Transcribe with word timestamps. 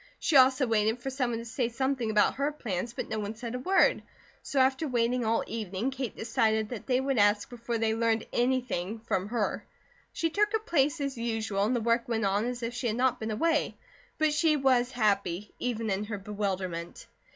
She 0.17 0.35
also 0.35 0.65
waited 0.65 0.97
for 0.97 1.11
someone 1.11 1.37
to 1.37 1.45
say 1.45 1.69
something 1.69 2.09
about 2.09 2.33
her 2.37 2.51
plans, 2.51 2.91
but 2.91 3.07
no 3.07 3.19
one 3.19 3.35
said 3.35 3.53
a 3.53 3.59
word, 3.59 4.01
so 4.41 4.59
after 4.59 4.87
waiting 4.87 5.23
all 5.23 5.43
evening 5.45 5.91
Kate 5.91 6.15
decided 6.17 6.69
that 6.69 6.87
they 6.87 6.99
would 6.99 7.19
ask 7.19 7.47
before 7.51 7.77
they 7.77 7.93
learned 7.93 8.25
anything 8.33 8.97
from 9.01 9.27
her. 9.27 9.63
She 10.11 10.31
took 10.31 10.53
her 10.53 10.59
place 10.59 10.99
as 11.01 11.19
usual, 11.19 11.65
and 11.65 11.75
the 11.75 11.81
work 11.81 12.07
went 12.09 12.25
on 12.25 12.45
as 12.45 12.63
if 12.63 12.73
she 12.73 12.87
had 12.87 12.95
not 12.97 13.19
been 13.19 13.29
away; 13.29 13.77
but 14.17 14.33
she 14.33 14.55
was 14.57 14.91
happy, 14.91 15.53
even 15.59 15.91
in 15.91 16.05
her 16.05 16.17
bewilderment. 16.17 17.05